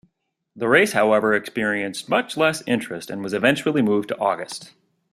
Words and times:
The 0.55 0.67
race, 0.67 0.93
however, 0.93 1.35
experienced 1.35 2.09
much 2.09 2.35
less 2.35 2.63
interest, 2.65 3.11
and 3.11 3.21
was 3.21 3.33
eventually 3.35 3.83
moved 3.83 4.07
to 4.07 4.17
August. 4.17 4.73